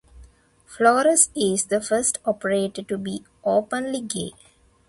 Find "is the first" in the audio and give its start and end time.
1.35-2.17